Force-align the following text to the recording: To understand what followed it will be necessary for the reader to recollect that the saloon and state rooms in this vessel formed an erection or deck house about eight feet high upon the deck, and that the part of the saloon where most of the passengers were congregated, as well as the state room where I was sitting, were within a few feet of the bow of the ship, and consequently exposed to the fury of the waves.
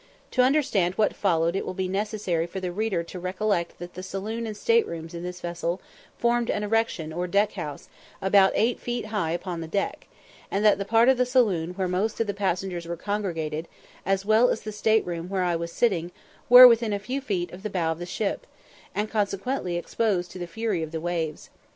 To 0.31 0.41
understand 0.41 0.95
what 0.95 1.15
followed 1.15 1.55
it 1.55 1.63
will 1.63 1.75
be 1.75 1.87
necessary 1.87 2.47
for 2.47 2.59
the 2.59 2.71
reader 2.71 3.03
to 3.03 3.19
recollect 3.19 3.77
that 3.77 3.93
the 3.93 4.01
saloon 4.01 4.47
and 4.47 4.57
state 4.57 4.87
rooms 4.87 5.13
in 5.13 5.21
this 5.21 5.39
vessel 5.41 5.79
formed 6.17 6.49
an 6.49 6.63
erection 6.63 7.13
or 7.13 7.27
deck 7.27 7.51
house 7.51 7.87
about 8.19 8.51
eight 8.55 8.79
feet 8.79 9.05
high 9.13 9.29
upon 9.29 9.61
the 9.61 9.67
deck, 9.67 10.07
and 10.49 10.65
that 10.65 10.79
the 10.79 10.85
part 10.85 11.07
of 11.07 11.17
the 11.17 11.25
saloon 11.27 11.73
where 11.75 11.87
most 11.87 12.19
of 12.19 12.25
the 12.25 12.33
passengers 12.33 12.87
were 12.87 12.97
congregated, 12.97 13.67
as 14.03 14.25
well 14.25 14.49
as 14.49 14.61
the 14.61 14.71
state 14.71 15.05
room 15.05 15.29
where 15.29 15.43
I 15.43 15.55
was 15.55 15.71
sitting, 15.71 16.11
were 16.49 16.67
within 16.67 16.93
a 16.93 16.97
few 16.97 17.21
feet 17.21 17.51
of 17.51 17.61
the 17.61 17.69
bow 17.69 17.91
of 17.91 17.99
the 17.99 18.07
ship, 18.07 18.47
and 18.95 19.07
consequently 19.07 19.77
exposed 19.77 20.31
to 20.31 20.39
the 20.39 20.47
fury 20.47 20.81
of 20.81 20.89
the 20.91 20.99
waves. 20.99 21.51